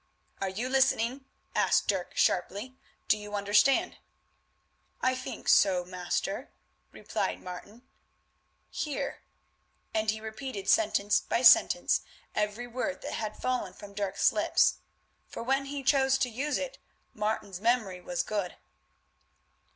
[0.41, 2.75] "Are you listening?" asked Dirk, sharply.
[3.07, 3.97] "Do you understand?"
[4.99, 6.49] "I think so, master,"
[6.91, 7.83] replied Martin.
[8.71, 9.21] "Hear;"
[9.93, 12.01] and he repeated sentence by sentence
[12.33, 14.77] every word that had fallen from Dirk's lips,
[15.27, 16.79] for when he chose to use it
[17.13, 18.55] Martin's memory was good.